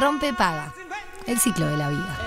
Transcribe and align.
Rompe 0.00 0.32
paga. 0.32 0.72
El 1.26 1.38
ciclo 1.38 1.66
de 1.66 1.76
la 1.76 1.88
vida. 1.90 2.18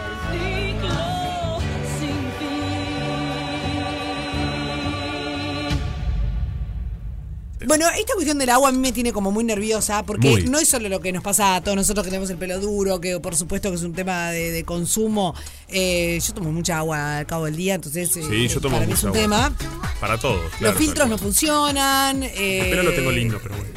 Bueno, 7.66 7.86
esta 7.98 8.14
cuestión 8.16 8.38
del 8.40 8.50
agua 8.50 8.68
a 8.70 8.72
mí 8.74 8.78
me 8.78 8.92
tiene 8.92 9.14
como 9.14 9.32
muy 9.32 9.46
nerviosa 9.46 10.04
porque 10.04 10.30
Muy. 10.30 10.44
no 10.44 10.60
es 10.60 10.68
solo 10.68 10.90
lo 10.90 11.00
que 11.00 11.14
nos 11.14 11.24
pasa 11.24 11.56
a 11.56 11.62
todos 11.62 11.78
nosotros 11.78 12.04
que 12.04 12.10
tenemos 12.10 12.30
el 12.30 12.36
pelo 12.36 12.60
duro, 12.60 13.00
que 13.00 13.22
por 13.22 13.38
supuesto 13.38 13.70
que 13.70 13.78
es 13.78 13.84
un 13.84 13.94
tema 13.94 14.32
de, 14.32 14.52
de 14.52 14.66
consumo. 14.66 15.34
Eh, 15.70 16.20
yo 16.22 16.34
tomo 16.34 16.52
mucha 16.52 16.80
agua 16.80 17.20
al 17.20 17.26
cabo 17.26 17.46
del 17.46 17.56
día, 17.56 17.76
entonces 17.76 18.18
eh, 18.18 18.24
Sí, 18.30 18.48
yo 18.50 18.60
tomo 18.60 18.76
para 18.76 18.86
mí 18.88 18.92
es 18.94 19.04
un 19.04 19.10
agua. 19.10 19.22
tema. 19.22 19.54
Para 20.02 20.18
todos. 20.18 20.42
claro, 20.58 20.74
Los 20.74 20.76
filtros 20.84 21.08
no 21.08 21.18
funcionan. 21.18 22.22
Eh, 22.24 22.68
pelo 22.70 22.84
lo 22.84 22.92
tengo 22.94 23.12
lindo, 23.12 23.40
pero 23.42 23.56
bueno. 23.56 23.73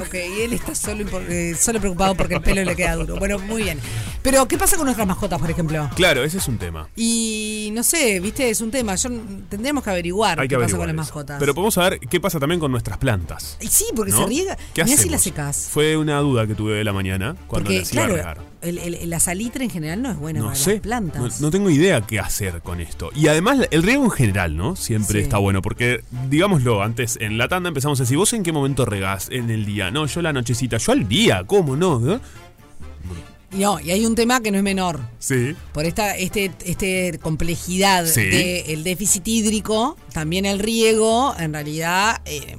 Ok, 0.00 0.14
y 0.14 0.42
él 0.42 0.52
está 0.54 0.74
solo, 0.74 1.04
eh, 1.28 1.54
solo 1.58 1.78
preocupado 1.78 2.14
porque 2.14 2.34
el 2.34 2.40
pelo 2.40 2.64
le 2.64 2.74
queda 2.74 2.96
duro. 2.96 3.16
Bueno, 3.16 3.38
muy 3.38 3.64
bien. 3.64 3.78
Pero, 4.22 4.46
¿qué 4.46 4.58
pasa 4.58 4.76
con 4.76 4.84
nuestras 4.84 5.06
mascotas, 5.08 5.38
por 5.38 5.50
ejemplo? 5.50 5.88
Claro, 5.94 6.22
ese 6.22 6.38
es 6.38 6.46
un 6.48 6.58
tema. 6.58 6.88
Y 6.96 7.70
no 7.72 7.82
sé, 7.82 8.20
viste, 8.20 8.50
es 8.50 8.60
un 8.60 8.70
tema. 8.70 8.94
Yo 8.96 9.08
tendremos 9.48 9.82
que 9.82 9.90
averiguar 9.90 10.38
Hay 10.40 10.46
que 10.46 10.54
qué 10.54 10.56
pasa 10.56 10.64
averiguar 10.74 10.88
con 10.88 10.96
las 10.96 11.06
eso. 11.06 11.14
mascotas. 11.14 11.36
Pero 11.40 11.54
podemos 11.54 11.74
saber 11.74 11.98
qué 12.00 12.20
pasa 12.20 12.38
también 12.38 12.60
con 12.60 12.70
nuestras 12.70 12.98
plantas. 12.98 13.56
Y 13.60 13.68
sí, 13.68 13.86
porque 13.96 14.12
¿no? 14.12 14.18
se 14.18 14.26
riega. 14.26 14.56
¿Qué 14.74 14.84
Mirá 14.84 14.94
hacemos? 14.94 15.00
si 15.02 15.08
las 15.08 15.22
secas. 15.22 15.68
Fue 15.72 15.96
una 15.96 16.18
duda 16.20 16.46
que 16.46 16.54
tuve 16.54 16.74
de 16.74 16.84
la 16.84 16.92
mañana 16.92 17.34
cuando 17.46 17.68
Porque, 17.68 17.78
las 17.80 17.92
iba 17.94 18.04
a 18.04 18.08
regar. 18.08 18.38
el- 18.60 18.78
el- 18.78 19.08
la 19.10 19.20
salitre 19.20 19.64
en 19.64 19.70
general 19.70 20.02
no 20.02 20.10
es 20.10 20.18
buena 20.18 20.40
No 20.40 20.46
para 20.46 20.56
sé, 20.58 20.72
las 20.74 20.80
plantas. 20.82 21.40
no, 21.40 21.46
no 21.46 21.50
tengo 21.50 21.70
idea 21.70 22.02
qué 22.02 22.20
hacer 22.20 22.60
con 22.60 22.80
esto. 22.80 23.10
Y 23.14 23.28
además 23.28 23.58
el 23.70 23.82
riego 23.82 24.04
en 24.04 24.10
general, 24.10 24.54
¿no? 24.56 24.76
Siempre 24.76 25.20
Sí. 25.20 25.22
está 25.22 25.38
bueno, 25.38 25.62
porque 25.62 26.02
digámoslo, 26.28 26.82
antes 26.82 27.16
en 27.22 27.38
la 27.38 27.48
tanda 27.48 27.68
empezamos 27.68 27.98
a 28.00 28.02
decir, 28.02 28.18
¿vos 28.18 28.32
en 28.34 28.42
qué 28.42 28.52
momento 28.52 28.84
regás 28.84 29.28
en 29.30 29.50
el 29.50 29.64
día? 29.64 29.90
No, 29.90 30.04
yo 30.06 30.20
la 30.20 30.32
nochecita, 30.34 30.76
yo 30.76 30.92
al 30.92 31.08
día, 31.08 31.44
¿cómo 31.46 31.74
no? 31.76 31.98
¿No? 32.00 32.20
No, 33.52 33.80
y 33.80 33.90
hay 33.90 34.06
un 34.06 34.14
tema 34.14 34.40
que 34.40 34.50
no 34.52 34.58
es 34.58 34.62
menor. 34.62 35.00
Sí. 35.18 35.56
Por 35.72 35.84
esta 35.84 36.16
este, 36.16 36.52
este 36.64 37.18
complejidad 37.20 38.06
Sí. 38.06 38.22
del 38.22 38.84
déficit 38.84 39.26
hídrico, 39.26 39.96
también 40.12 40.46
el 40.46 40.60
riego, 40.60 41.34
en 41.38 41.52
realidad, 41.52 42.20
eh, 42.26 42.56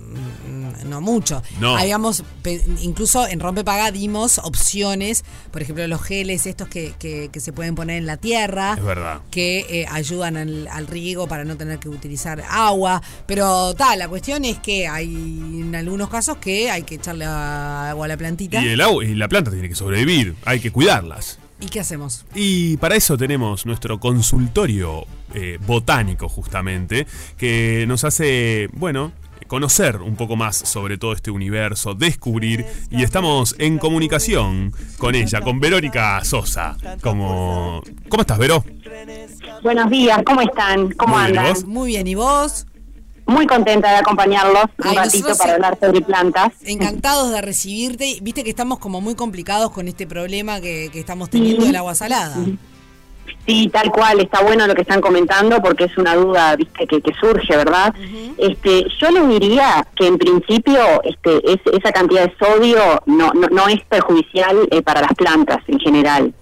no 0.85 1.01
mucho. 1.01 1.41
No. 1.59 1.75
Habíamos, 1.77 2.23
pe- 2.41 2.61
incluso 2.81 3.27
en 3.27 3.39
Rompepaga 3.39 3.91
dimos 3.91 4.39
opciones, 4.39 5.23
por 5.51 5.61
ejemplo, 5.61 5.87
los 5.87 6.01
geles 6.01 6.45
estos 6.45 6.67
que, 6.67 6.93
que- 6.99 7.29
que 7.31 7.39
se 7.39 7.53
pueden 7.53 7.75
poner 7.75 7.97
en 7.97 8.05
la 8.05 8.17
tierra. 8.17 8.75
Es 8.77 8.83
verdad. 8.83 9.21
que 9.31 9.65
eh, 9.69 9.85
ayudan 9.91 10.37
al, 10.37 10.67
al 10.67 10.87
riego 10.87 11.27
para 11.27 11.43
no 11.43 11.57
tener 11.57 11.79
que 11.79 11.89
utilizar 11.89 12.43
agua. 12.49 13.01
Pero 13.25 13.73
tal, 13.75 13.99
la 13.99 14.07
cuestión 14.07 14.45
es 14.45 14.59
que 14.59 14.87
hay 14.87 15.05
en 15.13 15.75
algunos 15.75 16.09
casos 16.09 16.37
que 16.37 16.69
hay 16.71 16.83
que 16.83 16.95
echarle 16.95 17.25
agua 17.25 18.05
a 18.05 18.07
la 18.07 18.17
plantita. 18.17 18.61
Y 18.63 18.69
el 18.69 18.81
agua 18.81 19.03
y 19.05 19.15
la 19.15 19.27
planta 19.27 19.51
tiene 19.51 19.69
que 19.69 19.75
sobrevivir, 19.75 20.35
hay 20.45 20.59
que 20.59 20.71
cuidarlas. 20.71 21.39
¿Y 21.59 21.67
qué 21.67 21.79
hacemos? 21.79 22.25
Y 22.33 22.77
para 22.77 22.95
eso 22.95 23.15
tenemos 23.17 23.67
nuestro 23.67 23.99
consultorio 23.99 25.05
eh, 25.35 25.59
botánico 25.65 26.27
justamente, 26.27 27.05
que 27.37 27.85
nos 27.87 28.03
hace, 28.03 28.67
bueno, 28.73 29.11
conocer 29.51 29.97
un 29.97 30.15
poco 30.15 30.37
más 30.37 30.55
sobre 30.55 30.97
todo 30.97 31.11
este 31.11 31.29
universo, 31.29 31.93
descubrir, 31.93 32.65
y 32.89 33.03
estamos 33.03 33.53
en 33.59 33.79
comunicación 33.79 34.71
con 34.97 35.13
ella, 35.13 35.41
con 35.41 35.59
Verónica 35.59 36.23
Sosa. 36.23 36.77
Como... 37.01 37.83
¿Cómo 38.07 38.21
estás, 38.21 38.37
Vero? 38.37 38.63
Buenos 39.61 39.89
días, 39.89 40.21
¿cómo 40.25 40.39
están? 40.39 40.91
¿Cómo 40.91 41.17
Muy 41.17 41.31
bien, 41.33 41.35
¿y 41.35 41.37
andan? 41.49 41.69
Muy 41.69 41.87
bien, 41.89 42.07
¿y 42.07 42.15
vos? 42.15 42.65
Muy 43.25 43.45
contenta 43.45 43.91
de 43.91 43.97
acompañarlos 43.97 44.63
un 44.77 44.87
Ay, 44.87 44.95
ratito 44.95 45.35
para 45.37 45.55
hablar 45.55 45.77
sobre 45.77 45.99
plantas. 45.99 46.53
Encantados 46.63 47.31
de 47.31 47.41
recibirte. 47.41 48.19
Viste 48.21 48.45
que 48.45 48.49
estamos 48.49 48.79
como 48.79 49.01
muy 49.01 49.15
complicados 49.15 49.71
con 49.71 49.89
este 49.89 50.07
problema 50.07 50.61
que, 50.61 50.89
que 50.93 50.99
estamos 51.01 51.29
teniendo 51.29 51.63
Sí. 51.63 51.67
del 51.67 51.75
agua 51.75 51.93
salada. 51.93 52.35
Sí, 52.35 52.57
tal 53.69 53.91
cual, 53.91 54.19
está 54.19 54.41
bueno 54.43 54.67
lo 54.67 54.75
que 54.75 54.81
están 54.81 55.01
comentando 55.01 55.61
porque 55.61 55.85
es 55.85 55.97
una 55.97 56.15
duda, 56.15 56.55
viste, 56.55 56.87
que, 56.87 57.01
que 57.01 57.13
surge, 57.19 57.55
¿verdad? 57.55 57.93
Este, 58.37 58.85
yo 58.99 59.11
le 59.11 59.27
diría 59.27 59.85
que 59.95 60.07
en 60.07 60.17
principio 60.17 60.79
este, 61.03 61.37
es- 61.51 61.73
esa 61.79 61.91
cantidad 61.91 62.25
de 62.25 62.33
sodio 62.37 62.79
no, 63.05 63.31
no, 63.33 63.47
no 63.49 63.67
es 63.67 63.81
perjudicial 63.89 64.67
eh, 64.71 64.81
para 64.81 65.01
las 65.01 65.13
plantas 65.13 65.59
en 65.67 65.79
general. 65.79 66.33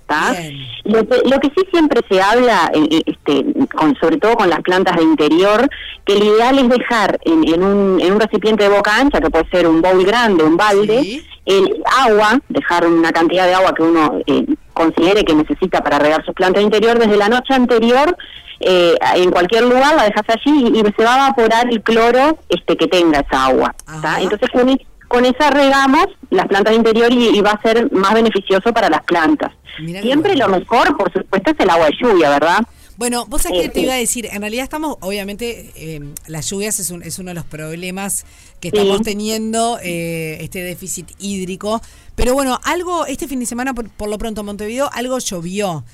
Lo 0.85 1.07
que, 1.07 1.17
lo 1.29 1.39
que 1.39 1.49
sí 1.49 1.67
siempre 1.71 2.01
se 2.09 2.19
habla, 2.21 2.71
eh, 2.73 2.87
eh, 2.89 3.01
este, 3.05 3.45
con, 3.75 3.95
sobre 3.99 4.17
todo 4.17 4.33
con 4.35 4.49
las 4.49 4.61
plantas 4.61 4.95
de 4.97 5.03
interior, 5.03 5.69
que 6.05 6.15
lo 6.15 6.25
ideal 6.25 6.57
es 6.57 6.69
dejar 6.69 7.19
en, 7.25 7.47
en 7.47 7.63
un, 7.63 7.99
en 8.01 8.13
un 8.13 8.19
recipiente 8.19 8.63
de 8.63 8.69
boca 8.75 8.95
ancha, 8.95 9.21
que 9.21 9.29
puede 9.29 9.47
ser 9.49 9.67
un 9.67 9.81
bowl 9.81 10.03
grande, 10.03 10.43
un 10.43 10.57
balde, 10.57 11.03
Sí. 11.03 11.25
el 11.45 11.83
agua, 11.99 12.39
dejar 12.49 12.85
una 12.87 13.11
cantidad 13.11 13.45
de 13.45 13.53
agua 13.53 13.73
que 13.75 13.83
uno 13.83 14.19
eh, 14.25 14.45
considere 14.83 15.23
que 15.27 15.35
necesita 15.35 15.77
para 15.85 15.99
regar 15.99 16.23
sus 16.25 16.33
plantas 16.33 16.61
de 16.61 16.65
interior 16.71 16.97
desde 16.97 17.17
la 17.17 17.29
noche 17.29 17.53
anterior. 17.53 18.15
eh, 18.61 18.95
en 19.15 19.31
cualquier 19.31 19.63
lugar 19.63 19.95
la 19.95 20.03
dejas 20.03 20.25
allí 20.35 20.53
y, 20.73 20.79
y 20.79 20.83
se 20.97 21.03
va 21.03 21.13
a 21.15 21.17
evaporar 21.27 21.65
el 21.69 21.81
cloro 21.81 22.37
este 22.49 22.75
que 22.75 22.87
tenga 22.87 23.19
esa 23.25 23.45
agua. 23.45 23.73
Entonces 24.19 24.49
con, 24.51 24.65
con 25.07 25.25
esa 25.25 25.49
regamos 25.49 26.07
las 26.29 26.47
plantas 26.47 26.71
de 26.71 26.77
interior 26.77 27.11
y, 27.11 27.37
y 27.37 27.41
va 27.41 27.51
a 27.51 27.61
ser 27.61 27.91
más 27.91 28.13
beneficioso 28.13 28.73
para 28.73 28.89
las 28.89 29.03
plantas. 29.03 29.51
Mirá 29.79 30.01
Siempre 30.01 30.35
lo 30.35 30.47
mejor, 30.49 30.97
por 30.97 31.11
supuesto, 31.13 31.51
es 31.51 31.59
el 31.59 31.69
agua 31.69 31.85
de 31.87 31.95
lluvia, 32.01 32.29
¿verdad? 32.29 32.59
Bueno, 32.99 33.25
vos 33.27 33.43
sabés 33.43 33.61
que 33.61 33.65
Eh, 33.67 33.69
te 33.69 33.79
iba 33.79 33.93
a 33.93 33.97
eh. 33.97 34.01
decir, 34.01 34.27
en 34.29 34.41
realidad 34.41 34.65
estamos, 34.65 34.97
obviamente, 34.99 35.71
eh, 35.75 36.01
las 36.27 36.49
lluvias 36.49 36.81
es, 36.81 36.91
un- 36.91 37.01
es 37.01 37.17
uno 37.17 37.29
de 37.29 37.35
los 37.35 37.45
problemas 37.45 38.25
que 38.59 38.71
Sí. 38.71 38.77
estamos 38.77 39.01
teniendo, 39.03 39.79
eh, 39.81 40.37
este 40.41 40.61
déficit 40.61 41.09
hídrico. 41.17 41.81
Pero 42.15 42.33
bueno, 42.33 42.59
algo, 42.61 43.05
este 43.05 43.25
fin 43.29 43.39
de 43.39 43.45
semana, 43.45 43.73
por, 43.73 43.89
por 43.89 44.09
lo 44.09 44.17
pronto 44.17 44.41
en 44.41 44.47
Montevideo, 44.47 44.89
algo 44.91 45.17
llovió. 45.17 45.85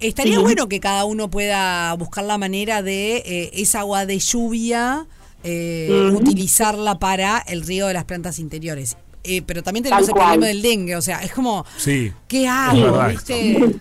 Estaría 0.00 0.34
Sí. 0.34 0.42
bueno 0.42 0.68
que 0.68 0.80
cada 0.80 1.04
uno 1.04 1.30
pueda 1.30 1.94
buscar 1.94 2.24
la 2.24 2.38
manera 2.38 2.82
de 2.82 3.18
eh, 3.18 3.50
esa 3.52 3.80
agua 3.80 4.04
de 4.04 4.18
lluvia, 4.18 5.06
eh, 5.44 6.10
utilizarla 6.12 6.98
para 6.98 7.38
el 7.46 7.62
riego 7.64 7.86
de 7.86 7.94
las 7.94 8.04
plantas 8.04 8.40
interiores. 8.40 8.96
Eh, 9.22 9.42
pero 9.42 9.62
también 9.62 9.84
tenemos 9.84 10.06
Tal 10.06 10.10
el 10.10 10.14
cual. 10.14 10.26
problema 10.32 10.46
del 10.48 10.62
dengue, 10.62 10.96
o 10.96 11.02
sea, 11.02 11.20
es 11.22 11.30
como, 11.30 11.64
Sí. 11.76 12.12
¿qué 12.26 12.44
Es 12.44 12.50
hago? 12.50 12.82
verdad 12.82 13.10
¿Viste? 13.10 13.76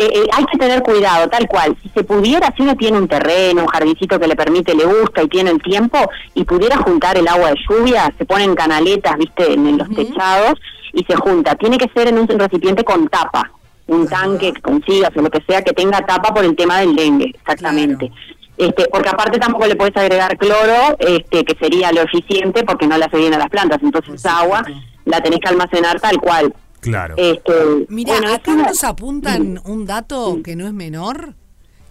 Eh, 0.00 0.08
eh, 0.14 0.26
hay 0.32 0.46
que 0.46 0.56
tener 0.56 0.82
cuidado, 0.82 1.28
tal 1.28 1.46
cual. 1.46 1.76
Si 1.82 1.90
se 1.90 2.02
pudiera, 2.04 2.50
si 2.56 2.62
uno 2.62 2.74
tiene 2.74 2.96
un 2.96 3.06
terreno, 3.06 3.60
un 3.60 3.68
jardincito 3.68 4.18
que 4.18 4.26
le 4.26 4.34
permite, 4.34 4.74
le 4.74 4.86
gusta 4.86 5.22
y 5.22 5.28
tiene 5.28 5.50
el 5.50 5.60
tiempo, 5.60 5.98
y 6.34 6.44
pudiera 6.44 6.78
juntar 6.78 7.18
el 7.18 7.28
agua 7.28 7.50
de 7.50 7.56
lluvia, 7.68 8.10
se 8.16 8.24
ponen 8.24 8.54
canaletas, 8.54 9.18
viste, 9.18 9.52
en, 9.52 9.66
en 9.66 9.76
los 9.76 9.90
techados, 9.90 10.54
y 10.94 11.04
se 11.04 11.14
junta. 11.16 11.54
Tiene 11.54 11.76
que 11.76 11.90
ser 11.94 12.08
en 12.08 12.18
un 12.18 12.26
recipiente 12.26 12.82
con 12.82 13.08
tapa, 13.08 13.50
un 13.88 14.08
tanque 14.08 14.54
que 14.54 14.62
consigas 14.62 15.10
o 15.14 15.20
lo 15.20 15.28
que 15.28 15.42
sea 15.46 15.60
que 15.60 15.74
tenga 15.74 16.00
tapa 16.06 16.32
por 16.32 16.46
el 16.46 16.56
tema 16.56 16.78
del 16.78 16.96
dengue, 16.96 17.34
exactamente. 17.34 18.10
Este, 18.56 18.86
porque 18.90 19.10
aparte 19.10 19.38
tampoco 19.38 19.66
le 19.66 19.76
puedes 19.76 19.96
agregar 19.98 20.38
cloro, 20.38 20.96
este, 20.98 21.44
que 21.44 21.58
sería 21.58 21.92
lo 21.92 22.00
eficiente 22.00 22.64
porque 22.64 22.86
no 22.86 22.96
le 22.96 23.04
hace 23.04 23.18
bien 23.18 23.34
a 23.34 23.38
las 23.38 23.50
plantas. 23.50 23.82
Entonces 23.82 24.14
esa 24.14 24.38
agua 24.38 24.62
la 25.04 25.20
tenés 25.20 25.40
que 25.40 25.48
almacenar 25.48 26.00
tal 26.00 26.18
cual. 26.18 26.54
Claro. 26.80 27.14
Este, 27.18 27.52
Mira, 27.88 28.12
bueno, 28.12 28.28
es 28.30 28.34
acá 28.36 28.52
una- 28.52 28.68
nos 28.68 28.84
apuntan 28.84 29.60
un 29.64 29.86
dato 29.86 30.38
que 30.42 30.56
no 30.56 30.66
es 30.66 30.72
menor, 30.72 31.34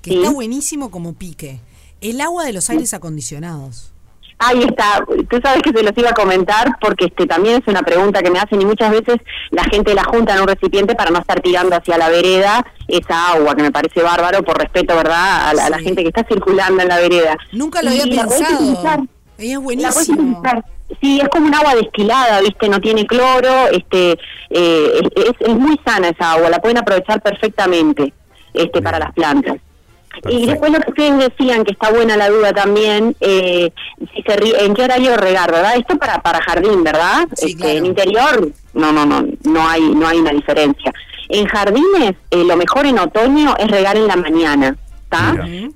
que 0.01 0.11
Sí. 0.11 0.17
está 0.17 0.31
buenísimo 0.31 0.89
como 0.91 1.13
pique. 1.13 1.59
El 2.01 2.21
agua 2.21 2.45
de 2.45 2.53
los 2.53 2.69
aires 2.69 2.93
acondicionados. 2.93 3.91
Ahí 4.41 4.63
está, 4.63 5.03
tú 5.29 5.37
sabes 5.43 5.61
que 5.61 5.71
se 5.71 5.83
los 5.83 5.91
iba 5.97 6.11
a 6.11 6.13
comentar 6.13 6.77
porque 6.79 7.05
este 7.07 7.27
también 7.27 7.61
es 7.61 7.67
una 7.67 7.81
pregunta 7.81 8.21
que 8.21 8.31
me 8.31 8.39
hacen 8.39 8.61
y 8.61 8.65
muchas 8.65 8.89
veces 8.89 9.17
la 9.51 9.65
gente 9.65 9.93
la 9.93 10.05
junta 10.05 10.33
en 10.33 10.41
un 10.41 10.47
recipiente 10.47 10.95
para 10.95 11.11
no 11.11 11.19
estar 11.19 11.41
tirando 11.41 11.75
hacia 11.75 11.97
la 11.97 12.07
vereda 12.07 12.65
esa 12.87 13.33
agua, 13.33 13.53
que 13.53 13.63
me 13.63 13.71
parece 13.73 14.01
bárbaro 14.01 14.41
por 14.43 14.57
respeto, 14.57 14.95
¿verdad?, 14.95 15.49
a 15.49 15.53
la, 15.53 15.65
a 15.65 15.69
la 15.69 15.79
gente 15.79 16.03
que 16.03 16.07
está 16.07 16.23
circulando 16.25 16.81
en 16.81 16.87
la 16.87 16.97
vereda. 16.99 17.37
Nunca 17.51 17.81
lo 17.83 17.89
había 17.89 18.05
Y 18.07 18.11
pensado. 18.11 18.39
es 18.39 18.39
La 18.87 18.95
podés 19.35 19.59
buenísimo. 19.59 20.41
Sí, 21.01 21.19
es 21.21 21.29
como 21.29 21.47
un 21.47 21.53
agua 21.55 21.75
destilada, 21.75 22.41
¿viste? 22.41 22.67
No 22.69 22.79
tiene 22.81 23.05
cloro, 23.05 23.67
este 23.71 24.17
eh, 24.49 25.01
es, 25.15 25.35
es- 25.39 25.55
muy 25.55 25.79
sana 25.85 26.09
esa 26.09 26.31
agua, 26.33 26.49
la 26.49 26.59
pueden 26.59 26.77
aprovechar 26.79 27.21
perfectamente 27.21 28.13
este 28.53 28.81
para 28.81 28.99
las 28.99 29.13
plantas. 29.13 29.57
Y 30.27 30.47
después 30.47 30.71
lo 30.71 30.79
que 30.79 30.89
ustedes 30.89 31.17
decían, 31.29 31.63
que 31.63 31.71
está 31.71 31.91
buena 31.91 32.17
la 32.17 32.29
duda 32.29 32.51
también, 32.51 33.15
eh, 33.21 33.71
si 34.13 34.21
se 34.23 34.65
¿en 34.65 34.73
qué 34.73 34.83
horario 34.83 35.15
regar, 35.15 35.51
verdad? 35.51 35.75
Esto 35.77 35.97
para 35.97 36.21
para 36.21 36.41
jardín, 36.41 36.83
¿verdad? 36.83 37.27
Sí, 37.35 37.51
Este, 37.51 37.57
claro. 37.61 37.77
En 37.77 37.85
interior, 37.85 38.49
no, 38.73 38.91
no, 38.91 39.05
no, 39.05 39.23
no 39.43 39.67
hay 39.69 39.81
no 39.81 40.07
hay 40.07 40.17
una 40.17 40.31
diferencia. 40.31 40.91
En 41.29 41.45
jardines, 41.45 42.15
eh, 42.31 42.43
lo 42.43 42.57
mejor 42.57 42.87
en 42.87 42.97
otoño 42.99 43.55
es 43.59 43.69
regar 43.69 43.95
en 43.95 44.07
la 44.07 44.15
mañana, 44.15 44.75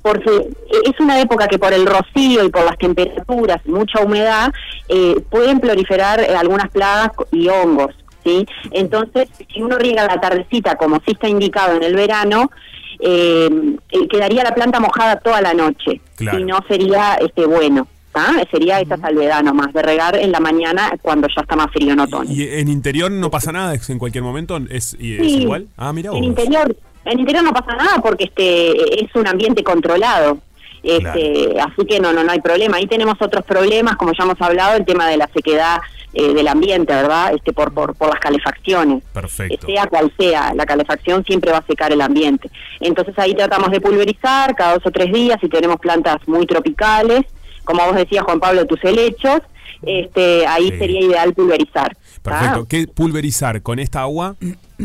Porque 0.02 0.50
es 0.86 1.00
una 1.00 1.20
época 1.20 1.48
que 1.48 1.58
por 1.60 1.74
el 1.74 1.86
rocío 1.86 2.44
y 2.46 2.50
por 2.50 2.64
las 2.66 2.78
temperaturas, 2.78 3.66
mucha 3.66 4.02
humedad, 4.02 4.54
eh, 4.90 5.16
pueden 5.30 5.60
proliferar 5.60 6.20
eh, 6.22 6.36
algunas 6.36 6.70
plagas 6.72 7.12
y 7.32 7.48
hongos, 7.50 7.94
¿sí? 8.24 8.46
Entonces, 8.72 9.28
si 9.54 9.62
uno 9.62 9.78
riega 9.78 10.06
la 10.06 10.22
tardecita, 10.22 10.76
como 10.76 10.98
sí 10.98 11.12
está 11.14 11.28
indicado 11.28 11.76
en 11.78 11.84
el 11.84 11.96
verano, 11.96 12.52
eh, 13.00 13.50
eh, 13.92 14.08
quedaría 14.08 14.44
la 14.44 14.54
planta 14.54 14.80
mojada 14.80 15.18
toda 15.18 15.42
la 15.42 15.54
noche 15.54 16.00
Claro. 16.16 16.40
y 16.40 16.44
no 16.46 16.60
sería 16.68 17.16
este 17.16 17.46
bueno. 17.46 17.88
¿tá? 18.14 18.32
Sería 18.52 18.80
esa 18.80 18.96
salvedad 18.98 19.42
nomás, 19.42 19.74
de 19.74 19.82
regar 19.82 20.16
en 20.16 20.32
la 20.32 20.40
mañana 20.40 20.92
cuando 21.02 21.28
ya 21.36 21.42
está 21.42 21.56
más 21.56 21.72
frío 21.72 21.94
en 21.94 22.00
otoño. 22.00 22.32
¿Y 22.32 22.44
en 22.48 22.68
interior 22.68 23.10
no 23.10 23.32
pasa 23.32 23.52
nada? 23.52 23.74
¿Es 23.74 23.90
en 23.90 23.98
cualquier 23.98 24.24
momento? 24.24 24.56
¿Es, 24.70 24.96
y 25.00 25.16
es 25.16 25.22
Sí. 25.32 25.42
igual? 25.42 25.66
Ah, 25.78 25.92
mira. 25.94 26.12
En 26.14 26.24
interior, 26.24 26.76
en 27.06 27.20
interior 27.20 27.44
no 27.44 27.54
pasa 27.54 27.76
nada 27.76 27.98
porque 28.02 28.26
este 28.26 29.04
es 29.04 29.14
un 29.16 29.28
ambiente 29.28 29.64
controlado. 29.64 30.40
Este, 30.84 31.56
Así 31.62 31.86
que 31.88 32.00
no, 32.00 32.12
no, 32.12 32.24
no 32.24 32.32
hay 32.32 32.42
problema. 32.42 32.78
Ahí 32.78 32.88
tenemos 32.88 33.16
otros 33.22 33.46
problemas, 33.46 33.96
como 33.96 34.12
ya 34.18 34.24
hemos 34.26 34.42
hablado, 34.42 34.76
el 34.78 34.86
tema 34.86 35.08
de 35.08 35.16
la 35.18 35.30
sequedad 35.34 35.78
eh, 36.14 36.34
del 36.34 36.48
ambiente, 36.48 36.94
¿verdad? 36.94 37.34
Este, 37.34 37.54
por, 37.54 37.74
por, 37.74 37.96
por 37.96 38.10
las 38.10 38.20
calefacciones. 38.20 39.02
Perfecto. 39.14 39.66
Sea 39.66 39.88
cual 39.88 40.12
sea, 40.20 40.54
la 40.54 40.66
calefacción 40.66 41.24
siempre 41.24 41.52
va 41.52 41.60
a 41.60 41.66
secar 41.66 41.92
el 41.94 42.02
ambiente. 42.02 42.50
Entonces 42.82 43.18
ahí 43.18 43.34
tratamos 43.34 43.72
de 43.72 43.80
pulverizar 43.82 44.56
cada 44.56 44.74
dos 44.74 44.86
o 44.86 44.92
tres 44.92 45.12
días 45.14 45.38
y 45.42 45.48
tenemos 45.50 45.78
plantas 45.80 46.18
muy 46.28 46.46
tropicales, 46.46 47.22
como 47.64 47.86
vos 47.86 47.96
decías, 47.96 48.26
Juan 48.26 48.40
Pablo, 48.42 48.66
tus 48.66 48.84
helechos. 48.84 49.40
Este, 49.86 50.46
ahí 50.48 50.70
Sí. 50.72 50.78
sería 50.80 51.00
ideal 51.02 51.34
pulverizar. 51.34 51.96
Perfecto. 52.22 52.66
¿Qué 52.68 52.88
pulverizar 52.88 53.62
con 53.62 53.80
esta 53.80 54.02
agua? 54.02 54.36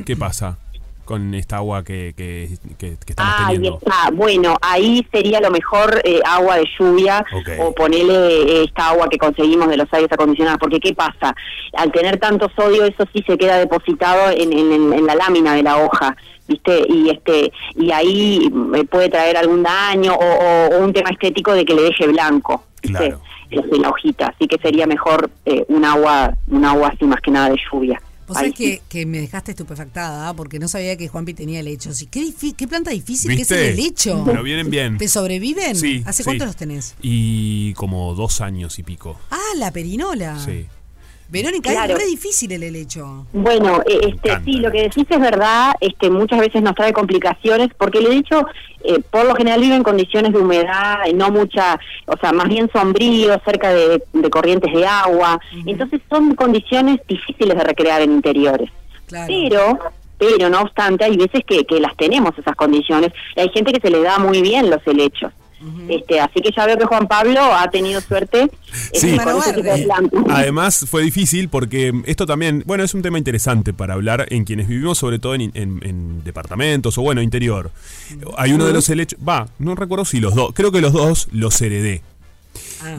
¿Qué 0.06 0.16
pasa 0.16 0.58
con 1.08 1.32
esta 1.32 1.56
agua 1.56 1.82
que, 1.82 2.12
que, 2.14 2.50
que- 2.76 2.98
que 2.98 3.12
estamos 3.12 3.32
Ahí 3.38 3.54
teniendo? 3.54 3.78
está, 3.78 4.10
bueno, 4.12 4.58
ahí 4.60 5.06
sería 5.10 5.40
lo 5.40 5.50
mejor 5.50 6.02
eh, 6.04 6.20
agua 6.26 6.56
de 6.56 6.66
lluvia 6.78 7.24
o 7.60 7.72
ponerle 7.74 8.42
eh, 8.42 8.64
esta 8.64 8.90
agua 8.90 9.08
que 9.08 9.16
conseguimos 9.16 9.70
de 9.70 9.78
los 9.78 9.88
aires 9.92 10.12
acondicionados, 10.12 10.58
porque 10.60 10.78
¿qué 10.80 10.92
pasa? 10.92 11.34
Al 11.72 11.90
tener 11.92 12.18
tanto 12.18 12.50
sodio, 12.54 12.84
eso 12.84 13.04
sí 13.14 13.24
se 13.26 13.38
queda 13.38 13.56
depositado 13.58 14.30
en, 14.30 14.52
en- 14.52 14.70
en- 14.70 14.92
en 14.92 15.06
la 15.06 15.14
lámina 15.14 15.54
de 15.54 15.62
la 15.62 15.78
hoja. 15.78 16.14
¿Viste? 16.46 16.82
Y 16.88 17.10
este 17.10 17.52
y 17.76 17.90
ahí 17.92 18.48
mm, 18.50 18.86
puede 18.90 19.08
traer 19.10 19.36
algún 19.36 19.62
daño 19.62 20.14
o, 20.14 20.24
o- 20.24 20.76
o 20.76 20.84
un 20.84 20.92
tema 20.94 21.10
estético 21.10 21.52
de 21.52 21.64
que 21.64 21.74
le 21.74 21.82
deje 21.82 22.06
blanco, 22.06 22.64
¿viste? 22.82 22.98
Claro. 23.08 23.20
La 23.78 23.88
hojita, 23.88 24.26
así 24.34 24.46
que 24.46 24.58
sería 24.58 24.86
mejor 24.86 25.30
eh, 25.46 25.64
un 25.68 25.84
agua, 25.86 26.34
un 26.48 26.64
agua 26.66 26.88
así 26.94 27.04
más 27.06 27.20
que 27.22 27.30
nada 27.30 27.48
de 27.50 27.56
lluvia. 27.70 27.98
Vos 28.28 28.36
sabés 28.36 28.54
que, 28.54 28.82
que 28.88 29.06
me 29.06 29.20
dejaste 29.20 29.52
estupefactada 29.52 30.28
¿ah? 30.28 30.34
porque 30.34 30.58
no 30.58 30.68
sabía 30.68 30.96
que 30.96 31.08
Juanpi 31.08 31.32
tenía 31.34 31.60
helechos. 31.60 32.02
Y 32.02 32.06
qué, 32.06 32.32
qué 32.56 32.68
planta 32.68 32.90
difícil 32.90 33.34
que 33.34 33.42
es 33.42 33.50
el 33.50 33.58
helecho. 33.58 34.22
Pero 34.26 34.42
vienen 34.42 34.70
bien. 34.70 34.98
¿Te 34.98 35.08
sobreviven? 35.08 35.74
Sí. 35.74 36.02
¿Hace 36.04 36.22
sí. 36.22 36.24
cuánto 36.24 36.44
los 36.44 36.56
tenés? 36.56 36.94
Y 37.00 37.72
como 37.74 38.14
dos 38.14 38.40
años 38.40 38.78
y 38.78 38.82
pico. 38.82 39.18
Ah, 39.30 39.56
la 39.56 39.72
perinola. 39.72 40.38
Sí. 40.44 40.66
Verónica, 41.30 41.70
Claro. 41.70 41.92
es 41.94 41.98
re 42.00 42.06
difícil 42.06 42.50
el 42.52 42.62
helecho. 42.62 43.26
Bueno, 43.34 43.82
eh, 43.86 44.12
este, 44.14 44.40
sí, 44.44 44.52
lo 44.60 44.70
que 44.72 44.82
decís 44.82 45.04
es 45.10 45.20
verdad, 45.20 45.74
este, 45.80 46.08
muchas 46.08 46.40
veces 46.40 46.62
nos 46.62 46.74
trae 46.74 46.92
complicaciones, 46.94 47.68
porque 47.76 48.00
le 48.00 48.08
he 48.08 48.14
dicho, 48.14 48.46
eh, 48.82 49.00
por 49.10 49.26
lo 49.26 49.34
general 49.34 49.60
vive 49.60 49.74
en 49.76 49.82
condiciones 49.82 50.32
de 50.32 50.38
humedad, 50.38 50.98
no 51.14 51.30
mucha, 51.30 51.78
o 52.06 52.16
sea, 52.16 52.32
más 52.32 52.48
bien 52.48 52.70
sombrío, 52.72 53.38
cerca 53.44 53.72
de, 53.74 54.02
de 54.12 54.30
corrientes 54.30 54.72
de 54.72 54.86
agua, 54.86 55.38
entonces 55.66 56.00
son 56.08 56.34
condiciones 56.34 56.98
difíciles 57.06 57.56
de 57.58 57.62
recrear 57.62 58.00
en 58.00 58.12
interiores. 58.12 58.70
Claro. 59.06 59.26
Pero, 59.28 59.78
pero 60.16 60.48
no 60.48 60.62
obstante, 60.62 61.04
hay 61.04 61.16
veces 61.18 61.42
que, 61.46 61.64
que 61.66 61.78
las 61.78 61.94
tenemos 61.96 62.38
esas 62.38 62.56
condiciones, 62.56 63.12
y 63.36 63.40
hay 63.40 63.50
gente 63.50 63.72
que 63.72 63.80
se 63.80 63.90
le 63.90 64.00
da 64.00 64.18
muy 64.18 64.40
bien 64.40 64.70
los 64.70 64.80
helechos. 64.86 65.30
Este, 65.88 66.20
así 66.20 66.40
que 66.40 66.50
ya 66.56 66.66
veo 66.66 66.78
que 66.78 66.84
Juan 66.84 67.08
Pablo 67.08 67.40
ha 67.42 67.68
tenido 67.70 68.00
suerte 68.00 68.48
Sí. 68.92 69.16
este, 69.16 69.84
plantas. 69.84 70.22
además 70.30 70.86
fue 70.88 71.02
difícil 71.02 71.48
porque 71.48 71.92
esto 72.06 72.26
también, 72.26 72.62
bueno, 72.66 72.84
es 72.84 72.94
un 72.94 73.02
tema 73.02 73.18
interesante 73.18 73.72
para 73.72 73.94
hablar 73.94 74.26
en 74.30 74.44
quienes 74.44 74.68
vivimos, 74.68 74.98
sobre 74.98 75.18
todo 75.18 75.34
en, 75.34 75.50
en- 75.54 75.80
en 75.82 76.22
departamentos 76.24 76.96
o 76.98 77.02
bueno, 77.02 77.22
interior. 77.22 77.70
Hay 78.36 78.52
uno 78.52 78.66
de 78.66 78.72
los 78.72 78.88
helechos, 78.88 79.18
va, 79.26 79.48
no 79.58 79.74
recuerdo 79.74 80.04
si 80.04 80.20
los 80.20 80.34
dos, 80.34 80.52
creo 80.54 80.70
que 80.70 80.80
los 80.80 80.92
dos 80.92 81.28
los 81.32 81.60
heredé. 81.60 82.02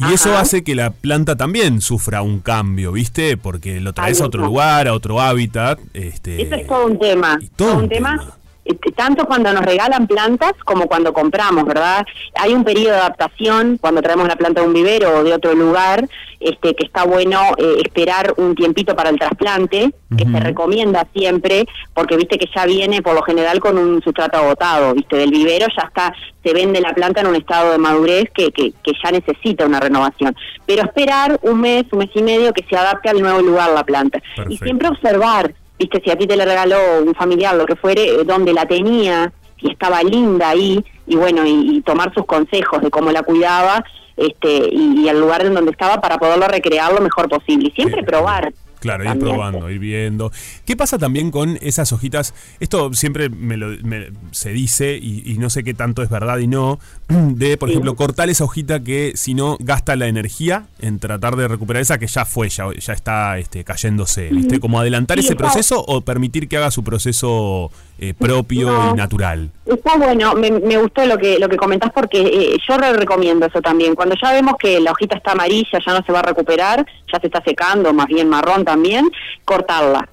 Y 0.10 0.14
eso 0.14 0.38
hace 0.38 0.64
que 0.64 0.76
la 0.76 0.92
planta 0.92 1.36
también 1.38 1.80
sufra 1.82 2.22
un 2.22 2.40
cambio, 2.40 2.92
¿viste? 2.92 3.38
Porque 3.38 3.80
lo 3.80 3.94
traes 3.94 4.20
a 4.22 4.26
otro 4.26 4.46
lugar, 4.46 4.88
a 4.88 4.94
otro 4.94 5.22
hábitat. 5.22 5.80
Este, 5.94 6.42
Eso 6.42 6.56
es 6.56 6.68
todo 6.68 6.86
un 6.86 7.00
tema. 7.00 7.40
todo 7.56 7.70
todo 7.70 7.78
un 7.78 7.84
un 7.84 7.90
tema. 7.90 8.18
tema. 8.20 8.38
Este, 8.70 8.92
Tanto 8.92 9.26
cuando 9.26 9.52
nos 9.52 9.66
regalan 9.66 10.06
plantas 10.06 10.54
como 10.64 10.86
cuando 10.88 11.12
compramos, 11.12 11.66
¿verdad? 11.66 12.06
Hay 12.36 12.54
un 12.54 12.64
periodo 12.64 12.94
de 12.94 13.00
adaptación 13.00 13.80
cuando 13.82 14.02
traemos 14.02 14.28
la 14.28 14.36
planta 14.36 14.62
de 14.62 14.68
un 14.68 14.74
vivero 14.74 15.18
o 15.18 15.24
de 15.24 15.34
otro 15.34 15.56
lugar, 15.56 16.08
este, 16.40 16.76
que 16.76 16.86
está 16.86 17.04
bueno 17.04 17.42
eh, 17.58 17.82
esperar 17.84 18.36
un 18.38 18.54
tiempito 18.54 18.96
para 18.96 19.10
el 19.10 19.18
trasplante, 19.18 19.92
que 20.16 20.26
se 20.26 20.40
recomienda 20.40 21.08
siempre, 21.14 21.66
porque 21.94 22.16
viste 22.16 22.38
que 22.38 22.48
ya 22.56 22.66
viene 22.66 23.02
por 23.02 23.16
lo 23.16 23.24
general 23.24 23.60
con 23.60 23.78
un 23.78 24.02
sustrato 24.04 24.38
agotado, 24.38 24.94
viste, 24.94 25.18
del 25.18 25.32
vivero 25.32 25.68
ya 25.76 25.88
está, 25.88 26.14
se 26.44 26.54
vende 26.54 26.80
la 26.80 26.94
planta 26.94 27.22
en 27.22 27.28
un 27.28 27.36
estado 27.36 27.72
de 27.72 27.78
madurez 27.78 28.26
que, 28.34 28.52
que, 28.52 28.72
que 28.84 28.92
ya 29.04 29.12
necesita 29.12 29.66
una 29.66 29.80
renovación. 29.80 30.36
Pero 30.66 30.84
esperar 30.84 31.40
un 31.42 31.62
mes, 31.62 31.86
un 31.92 32.00
mes 32.00 32.10
y 32.14 32.22
medio 32.22 32.54
que 32.54 32.66
se 32.70 32.78
adapte 32.78 33.10
al 33.10 33.20
nuevo 33.20 33.42
lugar 33.42 33.72
la 33.72 33.84
planta. 33.84 34.22
Y 34.48 34.58
siempre 34.58 34.88
observar, 34.88 35.54
viste, 35.80 36.02
si 36.04 36.12
a 36.12 36.18
ti 36.18 36.28
te 36.28 36.36
la 36.36 36.46
regaló 36.46 36.78
un 37.04 37.16
familiar, 37.16 37.56
lo 37.56 37.66
que 37.66 37.76
fuere, 37.76 38.04
eh, 38.04 38.24
donde 38.26 38.54
la 38.54 38.66
tenía, 38.66 39.32
si 39.60 39.72
estaba 39.72 40.04
linda 40.04 40.50
ahí, 40.50 40.84
y 41.08 41.16
bueno, 41.16 41.46
y, 41.46 41.78
y 41.78 41.82
tomar 41.82 42.14
sus 42.14 42.26
consejos 42.26 42.82
de 42.82 42.92
cómo 42.92 43.12
la 43.12 43.24
cuidaba, 43.24 43.84
este, 44.16 44.70
y, 44.72 45.02
y 45.02 45.10
el 45.10 45.20
lugar 45.20 45.46
en 45.46 45.54
donde 45.54 45.72
estaba 45.72 46.02
para 46.02 46.18
poderlo 46.18 46.48
recrear 46.48 46.92
lo 46.92 47.02
mejor 47.02 47.30
posible. 47.30 47.70
Y 47.70 47.72
siempre 47.72 48.04
probar. 48.04 48.54
Claro, 48.80 49.04
ir 49.04 49.20
probando, 49.20 49.70
ir 49.70 49.80
viendo. 49.80 50.32
¿Qué 50.66 50.78
pasa 50.78 50.98
también 50.98 51.32
con 51.32 51.58
esas 51.62 51.92
hojitas? 51.92 52.34
Esto 52.60 52.94
siempre 52.94 53.30
me 53.30 53.58
lo, 53.58 53.68
me- 53.84 54.08
se 54.32 54.52
dice 54.52 54.98
y, 55.02 55.24
y 55.32 55.38
no 55.38 55.50
sé 55.50 55.64
qué 55.64 55.74
tanto 55.74 56.02
es 56.02 56.10
verdad 56.10 56.38
y 56.40 56.48
no, 56.48 56.80
de, 57.10 57.58
por 57.58 57.70
Sí. 57.70 57.74
ejemplo, 57.74 57.96
cortar 57.96 58.30
esa 58.30 58.44
hojita 58.46 58.82
que 58.82 59.14
si 59.16 59.34
no 59.34 59.58
gasta 59.60 59.96
la 59.96 60.08
energía 60.08 60.68
en 60.80 61.00
tratar 61.00 61.36
de 61.36 61.48
recuperar 61.48 61.82
esa 61.82 61.98
que 61.98 62.08
ya 62.08 62.24
fue, 62.26 62.50
ya, 62.50 62.66
ya 62.74 62.94
está 62.94 63.38
este, 63.38 63.64
cayéndose, 63.64 64.30
¿viste? 64.30 64.60
Como 64.60 64.80
adelantar 64.80 65.18
Sí, 65.18 65.26
ese 65.26 65.34
está- 65.34 65.44
proceso 65.46 65.84
o 65.86 66.02
permitir 66.02 66.48
que 66.48 66.58
haga 66.58 66.72
su 66.72 66.84
proceso 66.84 67.72
eh, 68.02 68.14
propio 68.18 68.68
No. 68.72 68.92
y 68.94 68.98
natural. 68.98 69.52
Está 69.66 69.98
bueno, 69.98 70.34
me, 70.36 70.52
me 70.52 70.78
gustó 70.78 71.06
lo 71.06 71.18
que 71.18 71.38
lo 71.38 71.50
que 71.50 71.58
comentás 71.58 71.92
porque 71.94 72.22
eh, 72.22 72.58
yo 72.68 72.78
re 72.78 72.94
recomiendo 72.94 73.46
eso 73.46 73.62
también. 73.62 73.94
Cuando 73.94 74.16
ya 74.24 74.32
vemos 74.32 74.54
que 74.58 74.80
la 74.80 74.92
hojita 74.92 75.18
está 75.18 75.34
amarilla, 75.34 75.80
ya 75.86 75.94
no 76.00 76.06
se 76.06 76.12
va 76.14 76.20
a 76.20 76.24
recuperar, 76.24 76.86
ya 77.12 77.20
se 77.20 77.28
está 77.28 77.44
secando, 77.44 77.94
más 77.94 78.08
bien 78.08 78.30
marrón 78.30 78.64
también, 78.70 79.10
cortarla. 79.46 80.08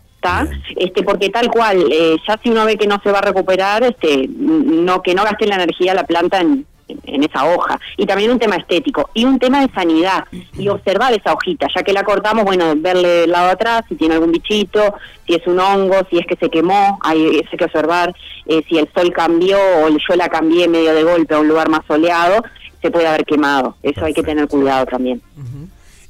Este, 0.77 1.03
porque 1.03 1.31
tal 1.31 1.51
cual, 1.51 1.87
eh, 1.93 2.17
ya 2.27 2.39
si 2.43 2.51
uno 2.51 2.65
ve 2.65 2.77
que 2.77 2.87
no 2.87 3.01
se 3.03 3.13
va 3.13 3.19
a 3.19 3.23
recuperar, 3.23 3.85
este, 3.85 4.29
no 4.29 5.03
que 5.03 5.15
no 5.15 5.23
gaste 5.23 5.47
la 5.47 5.57
energía 5.57 5.95
la 5.95 6.05
planta 6.05 6.41
en, 6.41 6.67
en 6.89 7.23
esa 7.23 7.45
hoja. 7.45 7.79
Y 7.97 8.07
también 8.07 8.31
un 8.31 8.39
tema 8.39 8.57
estético 8.57 9.11
y 9.15 9.25
un 9.25 9.39
tema 9.39 9.61
de 9.61 9.73
sanidad 9.73 10.25
y 10.59 10.69
observar 10.69 11.13
esa 11.13 11.33
hojita, 11.33 11.67
ya 11.75 11.83
que 11.83 11.93
la 11.93 12.03
cortamos, 12.03 12.45
bueno, 12.45 12.75
verle 12.77 13.25
el 13.25 13.31
lado 13.31 13.47
de 13.47 13.53
atrás, 13.53 13.83
si 13.89 13.95
tiene 13.95 14.15
algún 14.15 14.33
bichito, 14.33 14.95
si 15.27 15.35
es 15.35 15.47
un 15.47 15.61
hongo, 15.61 15.97
si 16.11 16.19
es 16.19 16.27
que 16.27 16.37
se 16.37 16.51
quemó, 16.51 16.99
hay, 17.03 17.43
hay 17.51 17.59
que 17.59 17.65
observar, 17.65 18.15
eh, 18.47 18.63
si 18.69 18.79
el 18.79 18.89
sol 18.95 19.13
cambió 19.13 19.59
o 19.59 19.89
yo 19.89 20.17
la 20.17 20.29
cambié 20.29 20.69
medio 20.69 20.95
de 20.95 21.03
golpe 21.03 21.35
a 21.35 21.39
un 21.39 21.49
lugar 21.49 21.69
más 21.69 21.83
soleado, 21.87 22.43
se 22.83 22.91
puede 22.91 23.07
haber 23.07 23.25
quemado. 23.25 23.77
Eso 23.83 24.05
hay 24.05 24.15
que 24.15 24.23
tener 24.23 24.47
cuidado 24.49 24.87
también. 24.87 25.21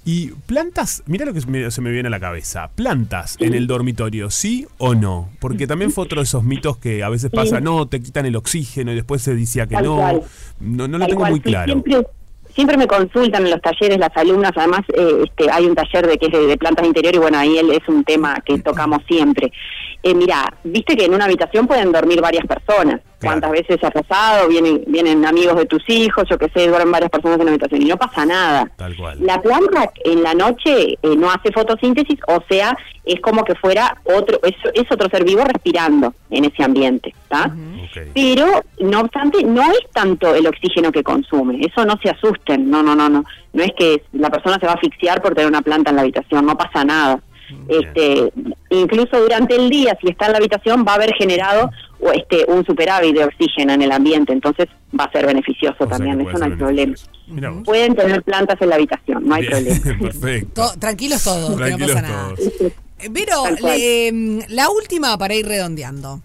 Y 0.08 0.28
plantas, 0.46 1.02
mira 1.06 1.26
lo 1.26 1.34
que 1.34 1.40
se 1.40 1.80
me, 1.80 1.90
viene 1.90 2.06
a 2.06 2.10
la 2.10 2.20
cabeza, 2.20 2.70
plantas 2.76 3.36
en 3.40 3.54
el 3.54 3.66
dormitorio, 3.66 4.30
¿sí 4.30 4.64
o 4.78 4.94
no? 4.94 5.28
Porque 5.40 5.66
también 5.66 5.90
fue 5.90 6.04
otro 6.04 6.20
de 6.20 6.24
esos 6.24 6.44
mitos 6.44 6.76
que 6.76 7.02
a 7.02 7.08
veces 7.08 7.28
pasa, 7.28 7.58
Sí. 7.58 7.64
no, 7.64 7.88
te 7.88 8.00
quitan 8.00 8.24
el 8.24 8.36
oxígeno 8.36 8.92
y 8.92 8.94
después 8.94 9.20
se 9.20 9.34
decía 9.34 9.66
que 9.66 9.74
Tal 9.74 9.84
no. 9.84 9.96
cual. 9.96 10.22
No, 10.60 10.86
no 10.86 10.98
lo 10.98 11.00
Tal 11.00 11.08
tengo 11.08 11.20
cual, 11.22 11.30
muy 11.32 11.40
claro. 11.40 11.72
Siempre, 11.72 12.06
siempre 12.54 12.76
me 12.76 12.86
consultan 12.86 13.46
en 13.46 13.50
los 13.50 13.60
talleres 13.60 13.98
las 13.98 14.16
alumnas, 14.16 14.52
además 14.54 14.82
eh, 14.94 15.24
este, 15.24 15.50
hay 15.50 15.66
un 15.66 15.74
taller 15.74 16.06
de 16.06 16.18
que 16.18 16.26
es 16.26 16.32
de, 16.32 16.46
de 16.46 16.56
plantas 16.56 16.84
de 16.84 16.88
interior 16.88 17.12
y 17.16 17.18
bueno, 17.18 17.38
ahí 17.38 17.58
él 17.58 17.72
es 17.72 17.88
un 17.88 18.04
tema 18.04 18.40
que 18.46 18.60
tocamos 18.60 19.02
siempre. 19.08 19.52
Eh, 20.04 20.14
mira, 20.14 20.54
viste 20.62 20.96
que 20.96 21.06
en 21.06 21.14
una 21.14 21.24
habitación 21.24 21.66
pueden 21.66 21.90
dormir 21.90 22.20
varias 22.20 22.46
personas. 22.46 23.00
Claro. 23.18 23.40
¿Cuántas 23.40 23.50
veces 23.50 23.82
ha 23.82 23.90
pasado? 23.90 24.48
Vienen, 24.48 24.82
vienen 24.86 25.24
amigos 25.24 25.56
de 25.56 25.66
tus 25.66 25.88
hijos, 25.88 26.24
yo 26.28 26.36
que 26.36 26.50
sé, 26.50 26.68
duermen 26.68 26.92
varias 26.92 27.10
personas 27.10 27.36
en 27.36 27.42
una 27.42 27.50
habitación 27.52 27.82
y 27.82 27.86
no 27.86 27.96
pasa 27.96 28.26
nada. 28.26 28.70
Tal 28.76 28.94
cual. 28.94 29.18
La 29.20 29.40
planta 29.40 29.90
en 30.04 30.22
la 30.22 30.34
noche 30.34 30.98
eh, 31.02 31.16
no 31.16 31.30
hace 31.30 31.50
fotosíntesis, 31.50 32.18
o 32.28 32.42
sea, 32.48 32.76
es 33.04 33.20
como 33.20 33.44
que 33.44 33.54
fuera 33.54 33.96
otro, 34.04 34.38
es, 34.42 34.54
es 34.74 34.90
otro 34.90 35.08
ser 35.08 35.24
vivo 35.24 35.44
respirando 35.44 36.12
en 36.30 36.44
ese 36.44 36.62
ambiente, 36.62 37.14
¿está? 37.22 37.50
Pero, 38.14 38.62
no 38.80 39.00
obstante, 39.00 39.42
no 39.44 39.62
es 39.62 39.90
tanto 39.92 40.34
el 40.34 40.46
oxígeno 40.46 40.92
que 40.92 41.02
consume. 41.02 41.60
Eso 41.64 41.84
no 41.84 41.98
se 42.02 42.10
asusten. 42.10 42.68
No, 42.68 42.82
no, 42.82 42.94
no, 42.94 43.08
no. 43.08 43.24
No 43.52 43.62
es 43.62 43.72
que 43.78 44.02
la 44.12 44.28
persona 44.28 44.58
se 44.58 44.66
va 44.66 44.72
a 44.72 44.74
asfixiar 44.74 45.22
por 45.22 45.34
tener 45.34 45.48
una 45.48 45.62
planta 45.62 45.90
en 45.90 45.96
la 45.96 46.02
habitación. 46.02 46.44
No 46.44 46.56
pasa 46.56 46.84
nada. 46.84 47.20
Este, 47.68 48.32
incluso 48.70 49.20
durante 49.20 49.56
el 49.56 49.70
día, 49.70 49.96
si 50.00 50.08
está 50.10 50.26
en 50.26 50.32
la 50.32 50.38
habitación, 50.38 50.84
va 50.86 50.92
a 50.92 50.94
haber 50.96 51.12
generado 51.14 51.70
o, 52.00 52.12
este, 52.12 52.44
un 52.48 52.64
superávit 52.66 53.14
de 53.16 53.24
oxígeno 53.24 53.72
en 53.72 53.82
el 53.82 53.92
ambiente. 53.92 54.32
Entonces, 54.32 54.66
va 54.98 55.04
a 55.04 55.12
ser 55.12 55.26
beneficioso 55.26 55.76
O 55.84 55.86
también. 55.86 56.20
Eso 56.20 56.38
no 56.38 56.44
hay 56.44 56.50
problema. 56.52 56.94
Pueden 57.64 57.94
tener 57.94 58.22
plantas 58.22 58.60
en 58.60 58.68
la 58.68 58.74
habitación. 58.76 59.26
No 59.26 59.34
hay 59.34 59.46
Bien, 59.46 59.80
problema. 59.80 59.98
Perfecto. 60.12 60.62
To- 60.72 60.78
tranquilos 60.78 61.24
todos, 61.24 61.48
que 61.50 61.50
no 61.50 61.56
Tranquilos 61.66 61.90
pasa 61.94 62.02
nada. 62.08 62.34
todos. 62.34 62.72
Eh, 62.98 64.10
le- 64.12 64.46
la 64.54 64.70
última 64.70 65.16
para 65.18 65.34
ir 65.34 65.46
redondeando. 65.46 66.20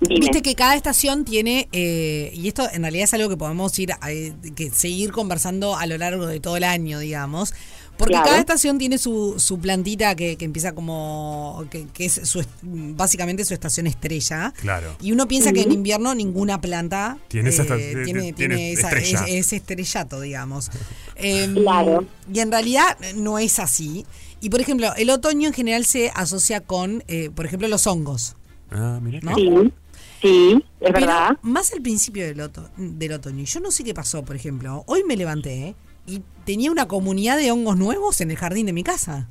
Dime. 0.00 0.20
Viste 0.20 0.42
que 0.42 0.54
cada 0.54 0.74
estación 0.74 1.24
tiene, 1.24 1.68
eh, 1.72 2.30
y 2.34 2.46
esto 2.48 2.64
en 2.70 2.82
realidad 2.82 3.04
es 3.04 3.14
algo 3.14 3.28
que 3.30 3.36
podemos 3.38 3.78
ir 3.78 3.92
a- 3.92 4.12
eh, 4.12 4.34
que 4.54 4.68
seguir 4.70 5.12
conversando 5.12 5.76
a 5.76 5.86
lo 5.86 5.96
largo 5.96 6.26
de 6.26 6.40
todo 6.40 6.56
el 6.58 6.64
año, 6.64 6.98
digamos. 6.98 7.54
Porque 7.96 8.12
Claro. 8.14 8.26
cada 8.26 8.40
estación 8.40 8.76
tiene 8.78 8.98
su, 8.98 9.34
su 9.38 9.58
plantita 9.60 10.14
que, 10.16 10.36
que 10.36 10.44
empieza 10.44 10.74
como. 10.74 11.64
que, 11.70 11.86
que 11.86 12.06
es 12.06 12.20
su, 12.24 12.44
básicamente 12.62 13.44
su 13.44 13.54
estación 13.54 13.86
estrella. 13.86 14.52
Claro. 14.60 14.96
Y 15.00 15.12
uno 15.12 15.28
piensa 15.28 15.52
que 15.52 15.62
en 15.62 15.70
invierno 15.72 16.14
ninguna 16.14 16.60
planta 16.60 17.18
eh, 17.20 17.24
Tiene 17.28 17.50
esa 17.50 17.62
esta- 17.62 17.76
tiene, 17.76 18.04
tiene 18.04 18.32
tiene 18.32 18.72
esa- 18.72 18.88
estrella. 18.88 19.24
es- 19.28 19.46
ese 19.46 19.56
estrellato, 19.56 20.20
digamos. 20.20 20.70
Em, 21.16 21.54
Claro. 21.54 22.04
Y 22.32 22.40
en 22.40 22.50
realidad 22.50 22.98
no 23.14 23.38
es 23.38 23.58
así. 23.60 24.04
Y 24.40 24.50
por 24.50 24.60
ejemplo, 24.60 24.92
el 24.96 25.08
otoño 25.10 25.46
en 25.48 25.54
general 25.54 25.84
se 25.86 26.10
asocia 26.14 26.60
con, 26.60 27.04
eh, 27.08 27.30
por 27.34 27.46
ejemplo, 27.46 27.68
los 27.68 27.86
hongos. 27.86 28.34
Ah, 28.70 28.98
mira. 29.00 29.20
¿no? 29.22 29.34
Sí, 29.36 29.72
sí, 30.20 30.52
es 30.80 30.92
Pero 30.92 30.92
verdad. 31.06 31.38
más 31.42 31.72
al 31.72 31.80
principio 31.80 32.26
del, 32.26 32.40
oto- 32.40 32.68
del 32.76 33.12
otoño. 33.12 33.44
Yo 33.44 33.60
no 33.60 33.70
sé 33.70 33.84
qué 33.84 33.94
pasó, 33.94 34.24
por 34.24 34.34
ejemplo. 34.36 34.82
Hoy 34.86 35.04
me 35.04 35.16
levanté 35.16 35.68
¿eh? 35.68 35.74
Y 36.06 36.22
tenía 36.44 36.70
una 36.70 36.86
comunidad 36.88 37.36
de 37.36 37.50
hongos 37.50 37.76
nuevos 37.76 38.20
en 38.20 38.30
el 38.30 38.36
jardín 38.36 38.66
de 38.66 38.72
mi 38.72 38.82
casa. 38.82 39.28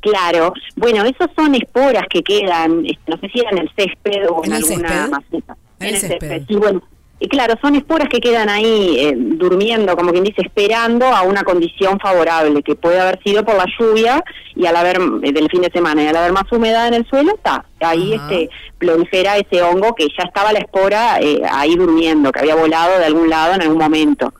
Claro. 0.00 0.52
Bueno, 0.76 1.04
esos 1.04 1.28
son 1.36 1.54
esporas 1.54 2.04
que 2.08 2.22
quedan, 2.22 2.84
este, 2.86 3.02
no 3.08 3.18
sé 3.18 3.28
si 3.28 3.40
era 3.40 3.50
en 3.50 3.58
el 3.58 3.70
césped 3.76 4.28
o 4.30 4.44
en, 4.44 4.52
¿En 4.52 4.56
el 4.56 4.64
alguna 4.64 4.88
césped? 4.88 5.10
maceta. 5.10 5.56
En 5.80 5.88
el 5.88 5.96
césped. 5.96 6.42
Sí, 6.46 6.54
bueno. 6.54 6.82
Y 7.18 7.28
claro, 7.28 7.54
son 7.62 7.74
esporas 7.74 8.10
que 8.10 8.20
quedan 8.20 8.50
ahí 8.50 8.98
eh, 8.98 9.14
durmiendo, 9.16 9.96
como 9.96 10.12
quien 10.12 10.22
dice, 10.22 10.42
esperando 10.42 11.06
a 11.06 11.22
una 11.22 11.44
condición 11.44 11.98
favorable, 11.98 12.62
que 12.62 12.74
puede 12.74 13.00
haber 13.00 13.22
sido 13.22 13.42
por 13.42 13.56
la 13.56 13.64
lluvia 13.78 14.22
y 14.54 14.66
al 14.66 14.76
haber, 14.76 15.00
eh, 15.22 15.32
del 15.32 15.48
fin 15.48 15.62
de 15.62 15.70
semana, 15.70 16.02
y 16.02 16.08
al 16.08 16.16
haber 16.16 16.32
más 16.32 16.44
humedad 16.52 16.88
en 16.88 16.92
el 16.92 17.06
suelo, 17.08 17.34
está. 17.34 17.64
Ahí 17.80 18.12
Ajá. 18.12 18.30
este 18.30 18.50
prolifera 18.76 19.38
ese 19.38 19.62
hongo 19.62 19.94
que 19.94 20.08
ya 20.08 20.24
estaba 20.24 20.52
la 20.52 20.58
espora 20.58 21.18
eh, 21.22 21.40
ahí 21.50 21.74
durmiendo, 21.74 22.30
que 22.32 22.40
había 22.40 22.54
volado 22.54 22.98
de 22.98 23.06
algún 23.06 23.30
lado 23.30 23.54
en 23.54 23.62
algún 23.62 23.78
momento. 23.78 24.34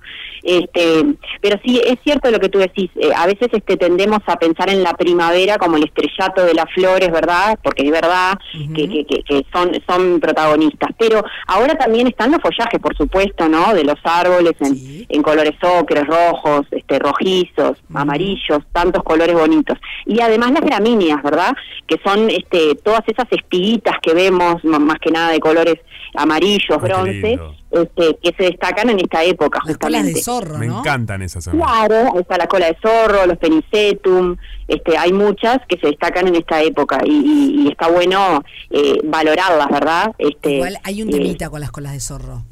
Este, 0.48 1.04
pero 1.42 1.58
sí, 1.64 1.80
es 1.84 1.96
cierto 2.04 2.30
lo 2.30 2.38
que 2.38 2.48
tú 2.48 2.58
decís, 2.60 2.88
eh, 2.94 3.10
a 3.16 3.26
veces 3.26 3.48
este, 3.52 3.76
tendemos 3.76 4.20
a 4.26 4.36
pensar 4.36 4.70
en 4.70 4.84
la 4.84 4.94
primavera 4.94 5.58
como 5.58 5.76
el 5.76 5.84
estrellato 5.84 6.44
de 6.44 6.54
las 6.54 6.66
flores, 6.72 7.10
¿verdad? 7.10 7.58
Porque 7.64 7.82
es 7.84 7.90
verdad 7.90 8.38
que, 8.74 8.88
que, 8.88 9.04
que- 9.04 9.22
que 9.24 9.44
son, 9.52 9.72
son 9.88 10.20
protagonistas, 10.20 10.90
pero 10.98 11.24
ahora 11.48 11.74
también 11.76 12.06
están 12.06 12.30
los 12.30 12.40
follajes, 12.40 12.78
por 12.80 12.96
supuesto, 12.96 13.48
¿no? 13.48 13.74
De 13.74 13.82
los 13.82 13.98
árboles 14.04 14.52
en, 14.60 14.76
Sí. 14.76 15.06
en 15.08 15.22
colores 15.22 15.54
ocres, 15.62 16.06
rojos, 16.06 16.64
este, 16.70 16.98
rojizos, 17.00 17.78
amarillos, 17.92 18.60
tantos 18.72 19.02
colores 19.02 19.34
bonitos. 19.34 19.76
Y 20.06 20.20
además 20.20 20.52
las 20.52 20.62
gramíneas, 20.62 21.20
¿verdad? 21.24 21.56
Que 21.88 21.96
son 22.04 22.30
este, 22.30 22.76
todas 22.84 23.02
esas 23.08 23.26
espiguitas 23.32 23.96
que 24.00 24.14
vemos, 24.14 24.62
más 24.64 24.98
que 25.00 25.10
nada 25.10 25.32
de 25.32 25.40
colores 25.40 25.76
amarillos, 26.14 26.80
bronce, 26.80 27.12
lindo. 27.30 27.54
Este, 27.70 28.16
que 28.22 28.34
se 28.36 28.44
destacan 28.50 28.88
en 28.90 29.00
esta 29.00 29.22
época, 29.24 29.60
Las 29.66 29.76
colas 29.78 30.02
justamente. 30.02 30.12
de 30.18 30.22
zorro, 30.22 30.58
Me 30.58 30.66
¿no? 30.68 30.78
encantan 30.80 31.22
esas. 31.22 31.48
Claro, 31.48 32.18
está 32.18 32.36
la 32.38 32.46
cola 32.46 32.66
de 32.66 32.76
zorro, 32.80 33.26
los 33.26 33.38
penicetum, 33.38 34.36
este, 34.68 34.96
hay 34.96 35.12
muchas 35.12 35.58
que 35.68 35.76
se 35.78 35.88
destacan 35.88 36.28
en 36.28 36.36
esta 36.36 36.62
época 36.62 37.00
y, 37.04 37.10
y- 37.12 37.62
y 37.64 37.68
está 37.68 37.88
bueno 37.88 38.42
eh, 38.70 39.00
valorarlas, 39.04 39.68
¿verdad? 39.70 40.12
Este, 40.18 40.54
Igual 40.56 40.78
hay 40.84 41.02
un 41.02 41.08
eh, 41.08 41.12
temita 41.12 41.50
con 41.50 41.60
las 41.60 41.70
colas 41.70 41.92
de 41.92 42.00
zorro. 42.00 42.44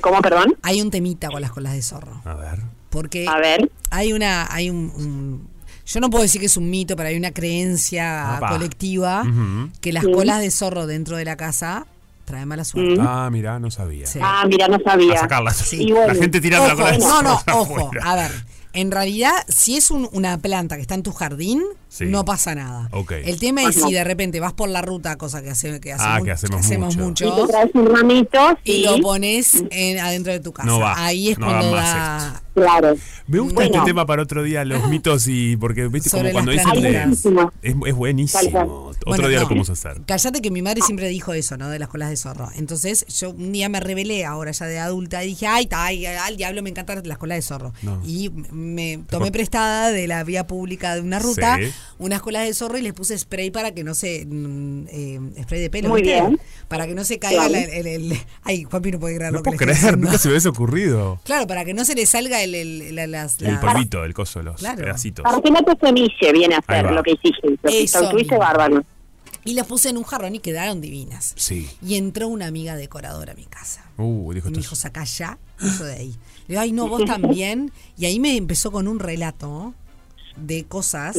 ¿Cómo, 0.00 0.20
perdón? 0.22 0.56
Hay 0.62 0.82
un 0.82 0.90
temita 0.90 1.28
con 1.28 1.40
las 1.40 1.52
colas 1.52 1.72
de 1.74 1.82
zorro. 1.82 2.20
A 2.24 2.34
ver. 2.34 2.58
Porque 2.90 3.26
A 3.28 3.38
ver. 3.38 3.70
hay 3.90 4.12
una, 4.12 4.46
hay 4.52 4.68
un, 4.70 4.92
un- 4.96 5.48
yo 5.86 6.00
no 6.00 6.10
puedo 6.10 6.22
decir 6.22 6.40
que 6.40 6.46
es 6.46 6.56
un 6.56 6.68
mito, 6.70 6.96
pero 6.96 7.08
hay 7.10 7.16
una 7.16 7.30
creencia 7.32 8.38
colectiva 8.48 9.22
que 9.80 9.92
las 9.92 10.04
Sí. 10.04 10.12
colas 10.12 10.40
de 10.40 10.50
zorro 10.50 10.86
dentro 10.86 11.16
de 11.16 11.24
la 11.24 11.36
casa 11.36 11.86
traen 12.24 12.48
mala 12.48 12.64
suerte. 12.64 13.00
Mm. 13.00 13.06
Ah, 13.06 13.28
mira, 13.30 13.58
no 13.58 13.70
sabía. 13.70 14.06
Sí. 14.06 14.18
Ah, 14.22 14.44
mira, 14.48 14.68
no 14.68 14.78
sabía. 14.84 15.14
A 15.14 15.18
sacarlas. 15.20 15.72
Y 15.72 15.92
bueno, 15.92 16.08
la 16.08 16.14
gente 16.14 16.40
tirando 16.40 16.66
la 16.68 16.74
Ojo, 16.74 16.82
cola 16.82 16.92
de 16.92 16.98
no, 16.98 17.22
no, 17.22 17.34
ojo. 17.60 17.76
afuera. 17.80 18.02
A 18.10 18.14
ver, 18.16 18.30
en 18.72 18.90
realidad, 18.90 19.32
si 19.48 19.76
es 19.76 19.90
un- 19.90 20.08
una 20.12 20.38
planta 20.38 20.76
que 20.76 20.82
está 20.82 20.94
en 20.94 21.02
tu 21.02 21.12
jardín, 21.12 21.62
Sí. 21.94 22.06
no 22.06 22.24
pasa 22.24 22.56
nada. 22.56 22.90
El 23.24 23.38
tema 23.38 23.62
es 23.62 23.76
si 23.76 23.92
de 23.92 24.02
repente 24.02 24.40
vas 24.40 24.52
por 24.52 24.68
la 24.68 24.82
ruta, 24.82 25.16
cosa 25.16 25.42
que, 25.42 25.50
hace, 25.50 25.78
que, 25.80 25.92
Ah, 25.92 26.16
hacemos, 26.16 26.24
que 26.24 26.30
hacemos 26.66 26.96
mucho. 26.96 27.24
Y 27.26 27.40
te 27.42 27.52
traes 27.52 27.70
un 27.74 27.86
ramito, 27.94 28.58
y 28.64 28.72
sí, 28.72 28.82
lo 28.84 28.98
pones 28.98 29.62
en- 29.70 30.00
adentro 30.00 30.32
de 30.32 30.40
tu 30.40 30.52
casa. 30.52 30.66
No 30.66 30.80
va, 30.80 30.94
Ahí 31.04 31.28
es 31.30 31.38
no 31.38 31.46
cuando 31.46 31.70
da. 31.70 32.42
claro. 32.52 32.96
Me 33.28 33.38
gusta 33.38 33.54
Bueno. 33.54 33.74
este 33.76 33.86
tema 33.86 34.04
para 34.06 34.22
otro 34.22 34.42
día, 34.42 34.64
los 34.64 34.88
mitos 34.88 35.28
y. 35.28 35.56
Porque, 35.56 35.86
viste, 35.88 36.10
Sobre 36.10 36.32
como 36.32 36.44
cuando 36.44 36.50
dicen. 36.52 37.12
es, 37.62 37.74
es 37.86 37.94
buenísimo. 37.94 38.88
Otro 38.88 39.00
Bueno, 39.06 39.28
día 39.28 39.36
no. 39.38 39.42
lo 39.42 39.48
podemos 39.48 39.70
hacer. 39.70 40.00
Cállate 40.06 40.42
que 40.42 40.50
mi 40.50 40.62
madre 40.62 40.80
siempre 40.82 41.08
dijo 41.08 41.32
eso, 41.32 41.56
¿no? 41.56 41.68
De 41.68 41.78
las 41.78 41.88
colas 41.88 42.10
de 42.10 42.16
zorro. 42.16 42.50
Entonces, 42.56 43.06
yo 43.20 43.30
un 43.30 43.52
día 43.52 43.68
me 43.68 43.80
rebelé, 43.80 44.24
ahora 44.24 44.50
ya 44.50 44.66
de 44.66 44.78
adulta, 44.78 45.22
y 45.24 45.28
dije, 45.28 45.46
ay, 45.46 45.66
ta, 45.66 45.84
ay, 45.84 46.06
al 46.06 46.36
diablo 46.36 46.62
me 46.62 46.70
encantan 46.70 47.00
las 47.04 47.18
colas 47.18 47.38
de 47.38 47.42
zorro. 47.42 47.72
No. 47.82 48.00
Y 48.04 48.30
me 48.50 48.98
tomé 49.08 49.30
prestada 49.32 49.90
de 49.90 50.06
la 50.06 50.24
vía 50.24 50.46
pública 50.46 50.94
de 50.94 51.00
una 51.02 51.18
ruta 51.18 51.58
Sí. 51.58 51.70
Unas 51.98 52.20
colas 52.22 52.46
de 52.46 52.54
zorro 52.54 52.78
y 52.78 52.82
les 52.82 52.92
puse 52.92 53.16
spray 53.18 53.50
para 53.50 53.72
que 53.74 53.84
no 53.84 53.94
se. 53.94 54.24
mm, 54.26 54.86
eh, 54.88 55.20
spray 55.42 55.60
de 55.60 55.70
pelo, 55.70 55.88
Muy 55.88 56.02
¿viste? 56.02 56.20
bien. 56.20 56.40
Para 56.68 56.86
que 56.86 56.94
no 56.94 57.04
se 57.04 57.18
caiga 57.18 57.46
Claro. 57.48 57.66
el, 57.72 57.86
el- 57.86 58.18
Ay, 58.42 58.64
Juanpi 58.64 58.92
no 58.92 58.98
puede 59.00 59.16
creer 59.16 59.32
No 59.32 59.38
lo 59.38 59.42
que 59.42 59.50
puedo 59.50 59.62
estoy 59.72 59.80
creer, 59.80 59.98
nunca 59.98 60.18
se 60.18 60.28
me 60.28 60.32
hubiese 60.32 60.48
ocurrido. 60.48 61.20
Claro, 61.24 61.46
para 61.46 61.64
que 61.64 61.74
no 61.74 61.84
se 61.84 61.94
le 61.94 62.06
salga 62.06 62.42
el, 62.42 62.54
el- 62.54 62.94
la- 62.94 63.06
las, 63.06 63.40
El 63.42 63.58
polvito, 63.60 64.04
el 64.04 64.14
coso, 64.14 64.42
los 64.42 64.56
Claro. 64.60 64.78
pedacitos. 64.82 65.22
Para 65.22 65.40
que 65.40 65.50
no 65.50 65.62
te 65.62 65.76
semille 65.86 66.32
viene 66.32 66.54
a 66.54 66.58
hacer 66.58 66.90
lo 66.90 67.02
que 67.02 67.12
hiciste. 67.12 67.50
Lo 67.50 67.56
que 67.70 67.82
Eso 67.84 68.02
estuviste 68.04 68.36
bárbaro. 68.38 68.84
Y 69.46 69.52
las 69.52 69.66
puse 69.66 69.90
en 69.90 69.98
un 69.98 70.04
jarrón 70.04 70.34
y 70.34 70.38
quedaron 70.38 70.80
divinas. 70.80 71.34
Sí. 71.36 71.68
Y 71.86 71.96
entró 71.96 72.28
una 72.28 72.46
amiga 72.46 72.76
decoradora 72.76 73.32
a 73.32 73.36
mi 73.36 73.44
casa. 73.44 73.84
Uh, 73.98 74.32
dijo 74.32 74.48
Y 74.48 74.52
me 74.52 74.56
dijo, 74.58 74.74
saca 74.74 75.04
ya 75.04 75.38
eso 75.62 75.84
de 75.84 75.92
ahí. 75.92 76.14
Le 76.46 76.54
digo, 76.54 76.60
ay, 76.62 76.72
no, 76.72 76.88
vos 76.88 77.04
también. 77.06 77.70
Y 77.98 78.06
ahí 78.06 78.18
me 78.20 78.36
empezó 78.38 78.72
con 78.72 78.88
un 78.88 78.98
relato 79.00 79.74
de 80.36 80.64
cosas 80.64 81.16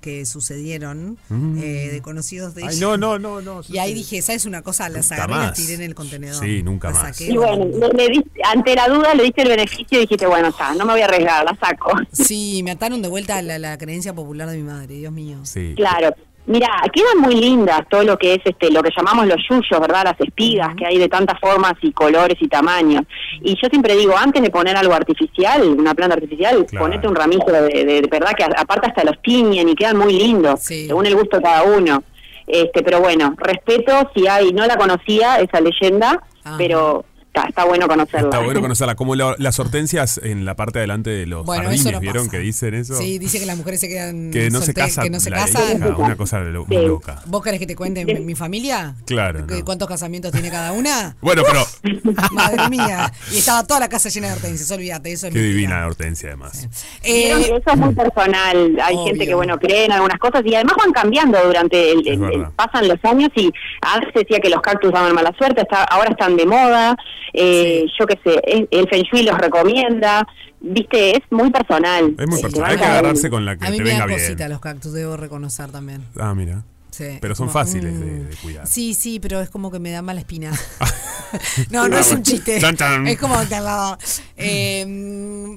que 0.00 0.24
sucedieron 0.24 1.18
Mm. 1.28 1.58
eh, 1.58 1.88
de 1.92 2.00
conocidos 2.02 2.54
de 2.54 2.62
Ay, 2.64 2.76
ella. 2.76 2.80
no, 2.86 2.96
no, 2.96 3.18
no, 3.18 3.40
no. 3.40 3.60
Y 3.68 3.78
ahí 3.78 3.92
dije, 3.94 4.22
¿sabes 4.22 4.44
una 4.46 4.62
cosa? 4.62 4.88
Las 4.88 5.10
Nunca 5.10 5.24
agarré 5.24 5.32
y 5.32 5.36
las 5.38 5.46
más. 5.48 5.58
tiré 5.58 5.74
en 5.74 5.82
el 5.82 5.94
contenedor. 5.94 6.44
Sí, 6.44 6.62
nunca 6.62 6.90
más. 6.90 7.16
saqué, 7.16 7.32
Y 7.32 7.36
bueno, 7.36 7.64
diste- 7.66 8.40
ante 8.44 8.74
la 8.76 8.88
duda 8.88 9.14
le 9.14 9.24
diste 9.24 9.42
el 9.42 9.48
beneficio 9.48 9.98
y 9.98 10.02
dijiste, 10.02 10.26
bueno, 10.26 10.48
está, 10.48 10.74
no 10.74 10.84
me 10.86 10.92
voy 10.92 11.02
a 11.02 11.06
arriesgar, 11.06 11.44
la 11.44 11.56
saco. 11.58 11.90
Sí, 12.12 12.62
me 12.62 12.70
ataron 12.72 13.02
de 13.02 13.08
vuelta 13.08 13.36
a 13.38 13.42
la, 13.42 13.58
la 13.58 13.76
creencia 13.78 14.14
popular 14.14 14.48
de 14.48 14.56
mi 14.58 14.62
madre, 14.62 14.94
Dios 14.94 15.12
mío. 15.12 15.38
Sí. 15.44 15.72
Claro. 15.76 16.14
Mira, 16.46 16.68
quedan 16.92 17.18
muy 17.20 17.34
lindas 17.34 17.80
todo 17.90 18.04
lo 18.04 18.16
que 18.16 18.34
es 18.34 18.40
este 18.44 18.70
lo 18.70 18.80
que 18.82 18.90
llamamos 18.96 19.26
los 19.26 19.36
yuyos, 19.50 19.80
¿verdad? 19.80 20.04
Las 20.04 20.20
espigas 20.20 20.76
que 20.76 20.86
hay 20.86 20.96
de 20.96 21.08
tantas 21.08 21.40
formas 21.40 21.72
y 21.82 21.90
colores 21.92 22.36
y 22.40 22.46
tamaños. 22.46 23.02
Y 23.42 23.56
yo 23.60 23.68
siempre 23.68 23.96
digo, 23.96 24.14
antes 24.16 24.40
de 24.42 24.50
poner 24.50 24.76
algo 24.76 24.94
artificial, 24.94 25.62
una 25.66 25.92
planta 25.94 26.14
artificial, 26.14 26.64
Claro. 26.66 26.84
ponete 26.86 27.08
un 27.08 27.16
ramito 27.16 27.50
de, 27.50 27.62
de- 27.62 27.84
de 28.02 28.08
verdad 28.08 28.32
que 28.36 28.44
aparte 28.44 28.86
hasta 28.88 29.02
los 29.04 29.20
tiñen 29.22 29.68
y 29.68 29.74
quedan 29.74 29.96
muy 29.96 30.12
lindos, 30.12 30.60
Sí. 30.62 30.86
según 30.86 31.06
el 31.06 31.16
gusto 31.16 31.38
de 31.38 31.42
cada 31.42 31.64
uno. 31.64 32.04
Este, 32.46 32.82
pero 32.84 33.00
bueno, 33.00 33.34
respeto 33.38 34.08
si 34.14 34.28
hay, 34.28 34.52
no 34.52 34.64
la 34.66 34.76
conocía 34.76 35.40
esa 35.40 35.60
leyenda, 35.60 36.22
Ajá. 36.44 36.54
pero 36.56 37.04
está, 37.36 37.48
está 37.48 37.64
bueno 37.64 37.86
conocerla. 37.88 38.28
Está 38.28 38.38
bueno 38.40 38.60
conocerla. 38.60 38.94
Como 38.94 39.14
lo- 39.14 39.36
las 39.38 39.58
hortensias 39.58 40.18
en 40.22 40.44
la 40.44 40.56
parte 40.56 40.78
de 40.78 40.82
adelante 40.84 41.10
de 41.10 41.26
los 41.26 41.44
Bueno, 41.44 41.64
jardines, 41.64 41.92
no 41.92 42.00
¿vieron 42.00 42.26
pasa. 42.26 42.30
que 42.36 42.42
dicen 42.42 42.74
eso? 42.74 42.94
Sí, 42.96 43.18
dice 43.18 43.38
que 43.38 43.46
las 43.46 43.56
mujeres 43.56 43.80
se 43.80 43.88
quedan 43.88 44.30
que 44.30 44.50
no 44.50 44.60
se 44.60 44.72
casan. 44.74 45.04
que 45.04 45.10
no 45.10 45.20
se 45.20 45.30
la 45.30 45.36
casan. 45.38 45.76
hija, 45.78 45.96
una 45.96 46.16
cosa 46.16 46.40
de 46.40 46.50
lo- 46.50 46.66
Sí. 46.68 46.74
loca. 46.76 47.22
¿Vos 47.26 47.42
querés 47.42 47.60
que 47.60 47.66
te 47.66 47.76
cuente 47.76 48.04
mi, 48.04 48.14
mi 48.20 48.34
familia? 48.34 48.94
Claro, 49.06 49.46
¿Que 49.46 49.58
no. 49.58 49.64
¿Cuántos 49.64 49.88
casamientos 49.88 50.32
tiene 50.32 50.50
cada 50.50 50.72
una? 50.72 51.16
Bueno, 51.20 51.42
pero 51.46 51.64
Madre 52.32 52.68
mía. 52.68 53.12
Y 53.32 53.38
estaba 53.38 53.66
toda 53.66 53.80
la 53.80 53.88
casa 53.88 54.08
llena 54.08 54.28
de 54.28 54.34
hortensias, 54.34 54.70
olvídate, 54.70 55.12
eso 55.12 55.26
es 55.26 55.32
qué 55.32 55.40
divina 55.40 55.80
la 55.80 55.86
hortensia 55.86 56.28
además. 56.30 56.68
Eh, 57.02 57.30
eso 57.32 57.70
es 57.72 57.76
muy 57.76 57.94
personal. 57.94 58.78
Hay 58.82 58.94
obvio. 58.94 59.06
gente 59.06 59.26
que, 59.26 59.34
bueno, 59.34 59.58
cree 59.58 59.84
en 59.86 59.92
algunas 59.92 60.18
cosas 60.18 60.42
y 60.44 60.54
además 60.54 60.76
van 60.78 60.92
cambiando 60.92 61.38
durante 61.44 61.92
el, 61.92 62.46
pasan 62.56 62.88
los 62.88 62.98
años 63.04 63.30
y 63.36 63.52
antes 63.82 64.14
decía 64.14 64.38
que 64.40 64.48
los 64.48 64.60
cactus 64.60 64.92
daban 64.92 65.14
mala 65.14 65.32
suerte, 65.38 65.62
está, 65.62 65.84
ahora 65.84 66.10
están 66.10 66.36
de 66.36 66.46
moda. 66.46 66.96
Eh, 67.32 67.84
Yo 67.98 68.06
qué 68.06 68.18
sé, 68.24 68.40
el, 68.44 68.68
el 68.70 68.88
Feng 68.88 69.02
Shui 69.02 69.22
los 69.22 69.36
recomienda. 69.38 70.26
Viste, 70.60 71.16
es 71.16 71.22
muy 71.30 71.50
personal. 71.50 72.14
Es 72.18 72.26
muy 72.28 72.38
Eh, 72.38 72.42
personal. 72.42 72.70
Hay 72.70 72.76
que 72.78 72.84
agarrarse 72.84 73.30
con 73.30 73.44
la 73.44 73.56
que 73.56 73.66
a 73.66 73.70
mí 73.70 73.76
te 73.78 73.84
me 73.84 73.90
venga 73.90 74.06
bien. 74.06 74.18
cosita 74.18 74.48
los 74.48 74.60
cactus, 74.60 74.92
debo 74.92 75.16
reconocer 75.16 75.70
también. 75.70 76.02
Ah, 76.18 76.34
mira. 76.34 76.62
Sí, 76.90 77.18
Pero 77.20 77.34
son 77.34 77.48
como, 77.48 77.58
fáciles 77.60 78.00
de, 78.00 78.06
mm. 78.06 78.28
de 78.30 78.36
cuidar. 78.36 78.66
Sí, 78.66 78.94
sí, 78.94 79.20
pero 79.20 79.42
es 79.42 79.50
como 79.50 79.70
que 79.70 79.78
me 79.78 79.90
da 79.90 80.00
mala 80.00 80.18
espina. 80.20 80.50
no, 81.70 81.88
no 81.88 81.98
es 81.98 82.10
un 82.10 82.22
chiste. 82.22 82.58
Chan, 82.58 82.74
chan. 82.74 83.06
Es 83.06 83.18
como 83.18 83.34
que 83.46 83.54
al 83.54 83.64
lado. 83.64 83.98
Eh, 84.38 84.84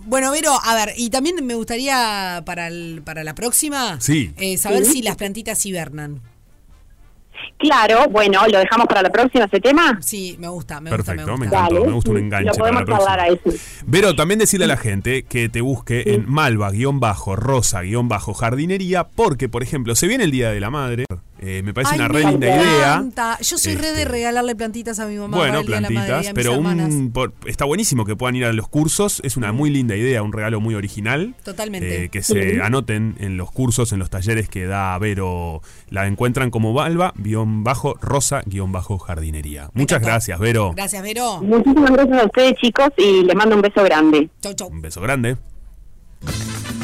bueno, 0.05 0.31
Vero, 0.31 0.51
a 0.61 0.75
ver, 0.75 0.93
y 0.97 1.09
también 1.09 1.35
me 1.45 1.55
gustaría 1.55 2.41
para, 2.45 2.67
el- 2.67 3.01
para 3.05 3.23
la 3.23 3.35
próxima 3.35 4.01
Sí. 4.01 4.33
eh, 4.38 4.57
saber 4.57 4.83
Sí. 4.85 4.91
si 4.93 5.01
las 5.01 5.15
plantitas 5.15 5.65
hibernan. 5.65 6.19
Claro, 7.58 8.08
bueno, 8.10 8.41
lo 8.48 8.60
dejamos 8.60 8.88
para 8.88 9.01
la 9.01 9.10
próxima 9.10 9.46
ese 9.46 9.60
tema. 9.60 9.98
Sí, 10.01 10.38
me 10.39 10.48
gusta, 10.48 10.79
me 10.79 10.89
Perfecto, 10.89 11.24
gusta, 11.24 11.31
me 11.34 11.38
me 11.39 11.46
gusta. 11.46 11.58
encanta. 11.60 11.74
Dale, 11.75 11.88
me 11.88 11.93
gusta 11.93 12.12
un 12.12 12.17
enganche 12.17 12.48
Lo 12.50 12.53
para 12.53 12.72
la 12.72 12.79
podemos 12.86 13.00
hablar 13.01 13.19
a 13.19 13.27
eso. 13.27 13.50
Vero, 13.86 14.15
también 14.15 14.39
decirle 14.39 14.65
a 14.65 14.69
la 14.69 14.77
gente 14.77 15.24
que 15.24 15.50
te 15.50 15.62
busque 15.62 16.13
en 16.13 16.29
malva-rosa-jardinería 16.29 19.08
porque, 19.08 19.50
por 19.50 19.63
ejemplo, 19.63 19.96
se 19.96 20.08
viene 20.08 20.24
el 20.24 20.31
Día 20.31 20.51
de 20.51 20.60
la 20.60 20.69
Madre 20.69 21.05
Eh, 21.41 21.62
me 21.63 21.74
parece 21.74 21.93
Ay, 21.93 22.00
una 22.00 22.08
re 22.10 22.24
linda 22.25 22.48
idea. 22.48 23.38
Yo 23.41 23.58
soy 23.58 23.75
re 23.75 23.88
de 23.93 24.01
Este, 24.01 24.05
regalarle 24.12 24.55
plantitas 24.58 25.00
a 25.00 25.05
mi 25.08 25.15
mamá. 25.15 25.38
Bueno, 25.38 25.53
para 25.53 25.60
el 25.62 25.65
Día 25.67 25.75
de 25.77 25.81
la 25.81 25.89
Madre 25.89 25.93
y 25.93 26.10
plantitas, 26.10 26.31
a 26.31 26.34
pero 26.34 26.58
un, 26.60 27.12
por- 27.13 27.34
está 27.46 27.63
buenísimo 27.63 28.03
que 28.03 28.17
puedan 28.17 28.36
ir 28.36 28.43
a 28.43 28.51
los 28.51 28.67
cursos. 28.67 29.22
Es 29.24 29.38
una 29.38 29.53
muy 29.53 29.69
linda 29.69 29.96
idea, 29.96 30.22
un 30.22 30.34
regalo 30.34 30.60
muy 30.60 30.75
original. 30.75 31.36
Totalmente. 31.43 32.03
Eh, 32.03 32.10
que 32.10 32.24
se 32.24 32.62
anoten 32.62 33.15
en 33.19 33.38
los 33.38 33.51
cursos, 33.51 33.93
en 33.93 34.00
los 34.00 34.10
talleres 34.10 34.50
que 34.50 34.65
da 34.65 34.98
Vero. 35.00 35.62
La 35.89 36.08
encuentran 36.08 36.51
como 36.51 36.74
Balba, 36.74 37.13
guion 37.15 37.63
bajo, 37.63 37.96
rosa, 38.01 38.41
guion 38.46 38.74
bajo, 38.74 38.98
jardinería. 38.98 39.69
Muchas 39.74 40.01
gracias, 40.01 40.38
Vero. 40.39 40.74
Gracias, 40.75 41.01
Vero. 41.01 41.41
Muchísimas 41.41 41.91
gracias 41.91 42.22
a 42.22 42.25
ustedes, 42.25 42.53
chicos, 42.55 42.89
y 42.98 43.24
les 43.24 43.36
mando 43.36 43.55
un 43.55 43.62
beso 43.62 43.81
grande. 43.84 44.29
Chau, 44.41 44.53
chau. 44.55 44.67
Un 44.67 44.81
beso 44.81 45.00
grande. 45.00 45.38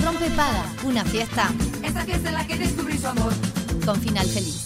Rompe 0.02 0.30
paga, 0.30 0.72
una 0.86 1.04
fiesta 1.04 1.52
Esta 1.84 2.06
fiesta 2.06 2.30
en 2.30 2.36
la 2.36 2.48
que 2.48 2.58
descubrí 2.58 2.98
su 2.98 3.08
amor 3.08 3.34
con 3.86 4.02
final 4.02 4.26
feliz. 4.28 4.66